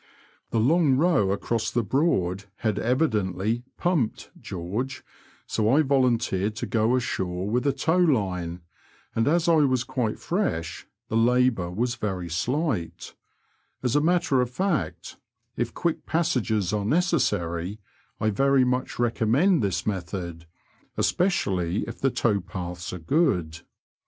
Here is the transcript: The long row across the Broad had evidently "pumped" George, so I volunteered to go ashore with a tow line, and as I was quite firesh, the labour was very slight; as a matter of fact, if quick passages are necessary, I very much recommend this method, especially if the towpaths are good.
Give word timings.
The 0.49 0.59
long 0.59 0.97
row 0.97 1.29
across 1.31 1.69
the 1.69 1.83
Broad 1.83 2.45
had 2.65 2.79
evidently 2.79 3.61
"pumped" 3.77 4.31
George, 4.41 5.03
so 5.45 5.69
I 5.69 5.83
volunteered 5.83 6.55
to 6.55 6.65
go 6.65 6.95
ashore 6.95 7.47
with 7.47 7.67
a 7.67 7.71
tow 7.71 7.99
line, 7.99 8.61
and 9.15 9.27
as 9.27 9.47
I 9.47 9.57
was 9.57 9.83
quite 9.83 10.15
firesh, 10.15 10.85
the 11.09 11.15
labour 11.15 11.69
was 11.69 11.93
very 11.97 12.29
slight; 12.29 13.13
as 13.83 13.95
a 13.95 14.01
matter 14.01 14.41
of 14.41 14.49
fact, 14.49 15.17
if 15.55 15.71
quick 15.71 16.07
passages 16.07 16.73
are 16.73 16.83
necessary, 16.83 17.79
I 18.19 18.31
very 18.31 18.63
much 18.63 18.97
recommend 18.97 19.61
this 19.61 19.85
method, 19.85 20.47
especially 20.97 21.83
if 21.83 22.01
the 22.01 22.09
towpaths 22.09 22.91
are 22.91 22.97
good. 22.97 23.59